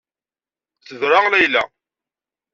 Tebra 0.85 1.19
Layla. 1.31 1.63